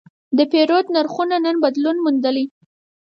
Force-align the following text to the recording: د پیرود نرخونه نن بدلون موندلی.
د 0.37 0.39
پیرود 0.51 0.85
نرخونه 0.95 1.35
نن 1.45 1.55
بدلون 1.63 1.97
موندلی. 2.03 2.45